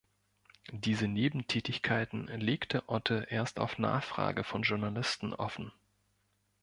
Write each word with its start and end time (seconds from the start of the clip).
Diese 0.71 1.07
Nebentätigkeiten 1.07 2.25
legte 2.25 2.89
Otte 2.89 3.27
erst 3.29 3.59
auf 3.59 3.77
Nachfrage 3.77 4.43
von 4.43 4.63
Journalisten 4.63 5.31
offen. 5.35 5.71